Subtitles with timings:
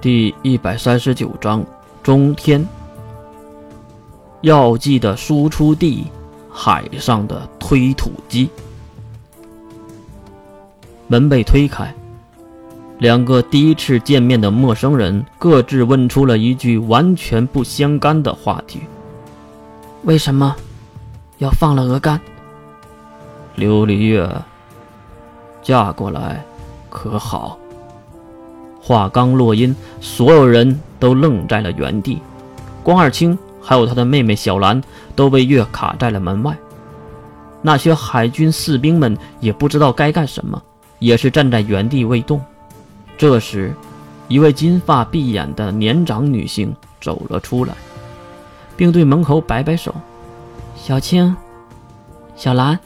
[0.00, 1.64] 第一百三十九章
[2.04, 2.64] 中天。
[4.42, 6.06] 药剂的输出地，
[6.48, 8.48] 海上的推土机。
[11.08, 11.92] 门被推开，
[12.98, 18.80] 两个第一次见面的陌生人各自问出了一句完全不相干的话题
[20.04, 20.54] ：“为什么
[21.38, 22.20] 要放了鹅肝？”
[23.58, 24.30] 琉璃月，
[25.60, 26.44] 嫁过来
[26.88, 27.58] 可好？
[28.80, 32.20] 话刚落音，所有人都愣在了原地。
[32.82, 34.82] 光二清还有他的妹妹小兰
[35.14, 36.56] 都被月卡在了门外。
[37.60, 40.62] 那些海军士兵们也不知道该干什么，
[41.00, 42.40] 也是站在原地未动。
[43.18, 43.74] 这时，
[44.28, 47.74] 一位金发碧眼的年长女性走了出来，
[48.76, 49.92] 并对门口摆摆手
[50.76, 51.34] ：“小青、
[52.36, 52.78] 小兰，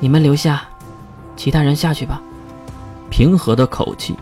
[0.00, 0.62] 你们留下，
[1.36, 2.20] 其他人下去吧。”
[3.10, 4.14] 平和的口气。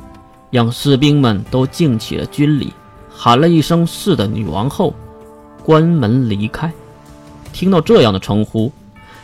[0.56, 2.73] 让士兵们都敬起了军礼，
[3.10, 4.95] 喊了一声“是的，女王”后，
[5.62, 6.73] 关门离开。
[7.52, 8.73] 听到这样的称呼，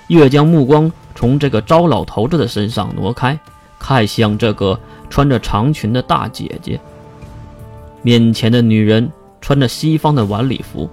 [0.09, 3.41] 月将目光从这个糟老头子的身上挪开，
[3.79, 6.79] 看向这个穿着长裙的大姐姐。
[8.03, 9.11] 面前的女人
[9.41, 10.87] 穿着西方的晚礼服，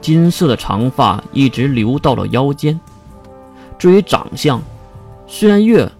[0.00, 2.78] 金色的长发一直留到了腰间。
[3.80, 4.62] 至于长相，
[5.26, 5.90] 虽然月。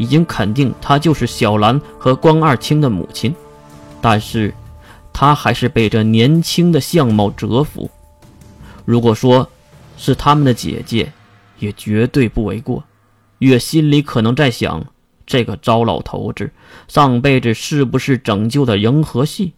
[0.00, 3.34] 已经肯定她就是小兰和关二清的母亲，
[4.00, 4.54] 但是，
[5.12, 7.90] 她还是被这年轻的相貌折服。
[8.86, 9.46] 如果说
[9.98, 11.12] 是他们的姐姐，
[11.58, 12.82] 也绝对不为过。
[13.40, 14.82] 月心里可能在想：
[15.26, 16.50] 这个糟老头子
[16.88, 19.52] 上辈子是不是拯救的银河系？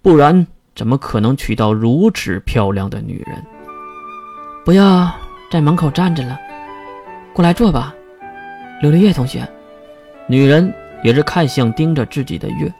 [0.00, 0.46] 不然
[0.76, 3.44] 怎么可能娶到如此漂亮的女人？
[4.64, 5.12] 不要
[5.50, 6.38] 在门口站着了，
[7.34, 7.92] 过来坐吧，
[8.80, 9.44] 刘丽月同学。
[10.32, 12.72] 女人也是看向盯着自己的月，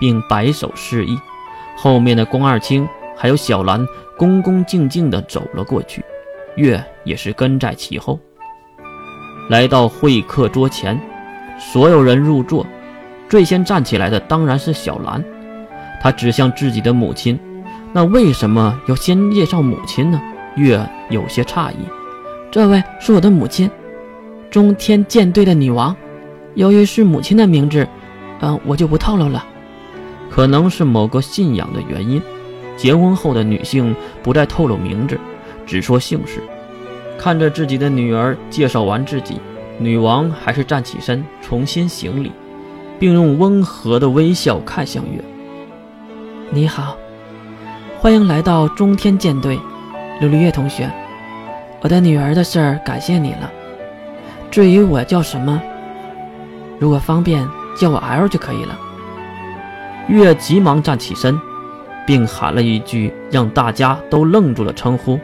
[0.00, 1.18] 并摆手示意。
[1.76, 6.02] 后面的宫二清还有小兰恭恭敬敬地走了过去，
[6.56, 8.18] 月也是跟在其后。
[9.50, 10.98] 来到会客桌前，
[11.58, 12.66] 所有人入座。
[13.28, 15.22] 最先站起来的当然是小兰，
[16.00, 17.38] 她指向自己的母亲。
[17.92, 20.18] 那为什么要先介绍母亲呢？
[20.56, 20.80] 月
[21.10, 21.76] 有些诧异。
[22.50, 23.70] 这位是我的母亲，
[24.50, 25.94] 中天舰队的女王。
[26.54, 27.86] 由于是母亲的名字，
[28.40, 29.44] 嗯，我就不透露了。
[30.30, 32.20] 可能是某个信仰的原因，
[32.76, 35.18] 结婚后的女性不再透露名字，
[35.66, 36.40] 只说姓氏。
[37.18, 39.40] 看着自己的女儿介绍完自己，
[39.78, 42.30] 女王还是站起身重新行礼，
[42.98, 45.22] 并用温和的微笑看向月
[46.50, 46.96] ：“你好，
[47.98, 49.58] 欢迎来到中天舰队，
[50.20, 50.88] 琉璃月同学。
[51.80, 53.50] 我的女儿的事儿感谢你了。
[54.50, 55.60] 至于我叫什么？”
[56.78, 58.78] 如果方便，叫我 L 就可以了。
[60.08, 61.38] 月急忙站起身，
[62.06, 65.18] 并喊了一句让大家都愣住了称呼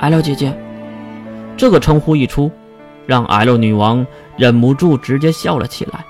[0.00, 0.56] ：“L 姐姐。”
[1.56, 2.50] 这个称呼一出，
[3.06, 6.04] 让 L 女王忍不住直接笑了起来。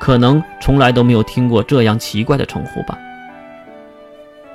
[0.00, 2.98] 可能从来都没有听过这样奇怪的称呼吧？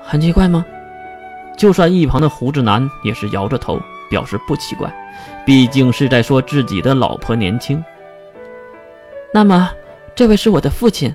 [0.03, 0.65] 很奇怪吗？
[1.57, 4.93] 就算一旁的胡子男也是摇着头表示不奇怪，
[5.45, 7.81] 毕竟是在说自己的老婆年轻。
[9.37, 9.69] 那么，
[10.15, 11.13] 这位是我的父亲，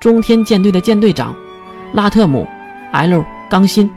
[0.00, 1.36] 中天舰队的舰队长，
[1.92, 2.48] 拉特姆
[2.94, 3.90] ·L· 刚辛。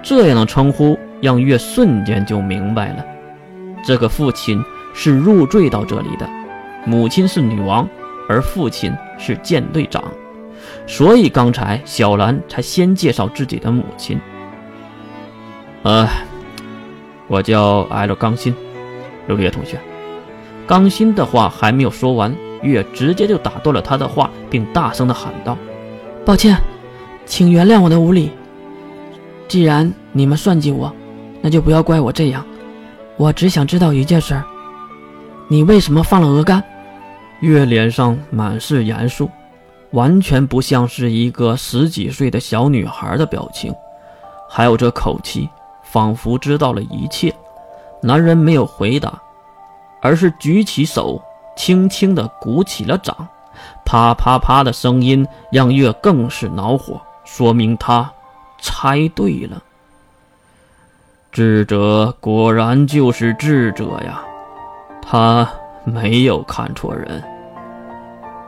[0.00, 3.04] 这样的称呼让月瞬间就明白了，
[3.82, 4.62] 这个父亲
[4.94, 6.30] 是入赘到这里的，
[6.84, 7.84] 母亲是女王，
[8.28, 10.04] 而父亲是舰队长，
[10.86, 14.20] 所以刚才小兰才先介绍自己的母亲。
[15.82, 16.06] 呃，
[17.26, 18.54] 我叫 L· 刚辛，
[19.26, 19.80] 刘烨同学。
[20.66, 25.56] 刚心的话还没有说完，月直接就打断了他的话，并大声的喊道
[26.26, 26.60] ：“抱歉，
[27.24, 28.32] 请原谅我的无礼。
[29.46, 30.92] 既然你们算计我，
[31.40, 32.44] 那就不要怪我这样。
[33.16, 34.42] 我只想知道一件事：
[35.46, 36.62] 你为什么放了鹅肝？”
[37.40, 39.30] 月脸上满是严肃，
[39.92, 43.72] 完全不像是一个十几岁的小女孩的表情，
[44.48, 45.48] 还有这口气，
[45.84, 47.32] 仿佛知道了一切。
[48.02, 49.22] 男人没有回答。
[50.06, 51.20] 而是举起手，
[51.56, 53.26] 轻轻地鼓起了掌，
[53.84, 58.08] 啪啪啪的声音让月更是恼火，说明他
[58.60, 59.60] 猜对了。
[61.32, 64.20] 智者果然就是智者呀，
[65.02, 65.48] 他
[65.82, 67.20] 没有看错人。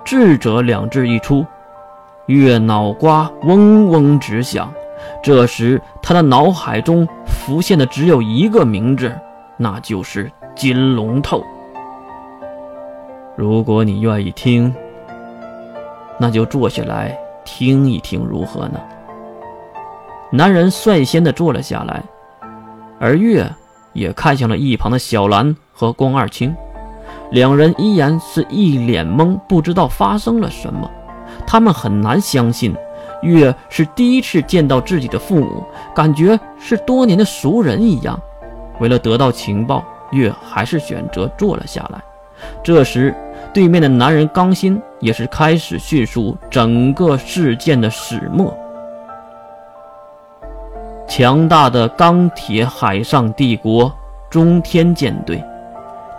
[0.05, 1.45] 智者两字一出，
[2.27, 4.73] 月脑瓜嗡嗡直响。
[5.25, 9.13] 这时，他的脑海中浮现的只有一个名字，
[9.57, 10.31] 那就是。
[10.59, 11.41] 金龙透，
[13.37, 14.75] 如果你愿意听，
[16.19, 18.81] 那就坐下来听一听如何呢？
[20.33, 22.03] 男人率先的坐了下来，
[22.99, 23.49] 而月
[23.93, 26.53] 也看向了一旁的小兰和光二清，
[27.31, 30.91] 两人依然是一脸懵，不知道发生了什么。
[31.47, 32.75] 他们很难相信，
[33.23, 35.63] 月是第一次见到自己的父母，
[35.95, 38.21] 感觉是多年的熟人一样。
[38.81, 42.03] 为了得到情报，月还是选择坐了下来。
[42.63, 43.15] 这时，
[43.53, 48.57] 对面的男人刚新也是开始叙述整个事件的始末。
[51.09, 53.93] 强大的钢铁海上帝国
[54.31, 55.43] 中天舰队，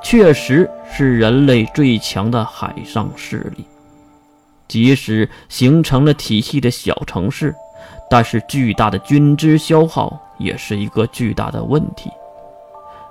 [0.02, 3.64] 确实是人类最强的海上势力。
[4.68, 7.56] 即使形成了体系的小城市，
[8.10, 12.12] 但是巨大的军资消耗也是一个巨大的问题。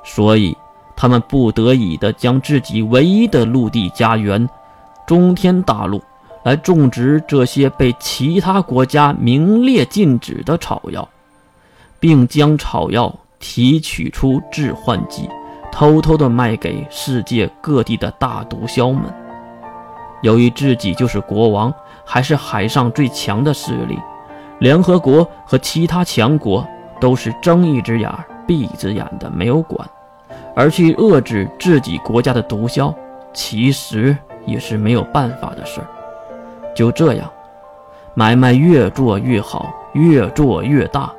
[0.04, 0.56] 所以，
[1.00, 4.48] 他们不得已的将自己唯一的陆地家园——
[5.06, 6.02] 中天大陆，
[6.42, 11.08] 来种植这些被其他国家明列禁止的草药。
[12.00, 15.28] 并将草药提取出致幻剂，
[15.72, 19.02] 偷偷的卖给世界各地的大毒枭们。
[20.22, 21.72] 由于自己就是国王，
[22.04, 23.98] 还是海上最强的势力，
[24.60, 26.66] 联合国和其他强国
[27.00, 28.12] 都是睁一只眼
[28.46, 29.88] 闭一只眼的，没有管。
[30.58, 32.92] 而去遏制自己国家的毒枭，
[33.32, 35.86] 其实也是没有办法的事儿。
[36.74, 37.30] 就这样，
[38.12, 41.12] 买卖越做越好，越做越大。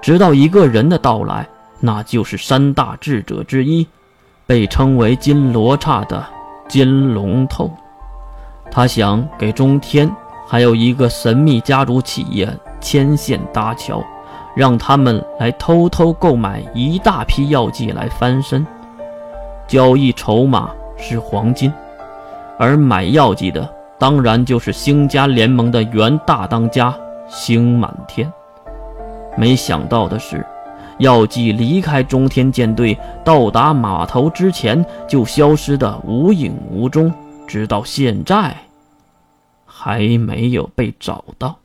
[0.00, 1.44] 直到一个人的到来，
[1.80, 3.84] 那就是三大智者之一，
[4.46, 6.24] 被称为金罗刹的
[6.68, 7.68] 金龙透。
[8.70, 10.08] 他想给中天
[10.46, 12.48] 还有一个神秘家族企业
[12.80, 14.00] 牵线搭桥，
[14.54, 18.64] 让他们来偷偷购买一大批药剂来翻身。
[19.66, 21.72] 交易筹码是黄金，
[22.58, 23.68] 而买药剂的
[23.98, 26.94] 当然就是星家联盟的原大当家
[27.28, 28.30] 星满天。
[29.36, 30.46] 没想到的是，
[30.98, 37.12] 药剂离开中天舰队到达码头之前就消失的无影无踪，
[37.46, 38.54] 直到现在
[39.64, 41.56] 还没有被找到。